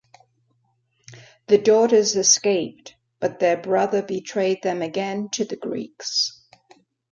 [1.45, 6.41] The daughters escaped, but their brother betrayed them again to the Greeks.